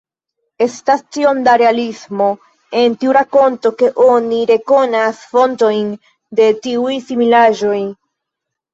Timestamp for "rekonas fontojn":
4.55-5.95